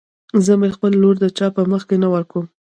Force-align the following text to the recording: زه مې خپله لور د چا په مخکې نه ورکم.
زه 0.45 0.53
مې 0.59 0.69
خپله 0.75 0.95
لور 1.01 1.15
د 1.19 1.25
چا 1.37 1.47
په 1.55 1.61
مخکې 1.71 1.95
نه 2.03 2.07
ورکم. 2.13 2.45